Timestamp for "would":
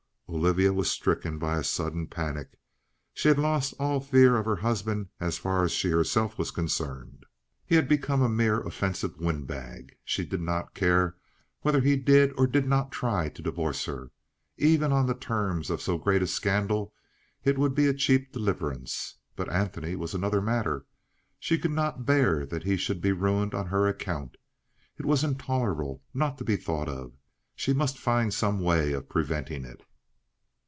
17.57-17.75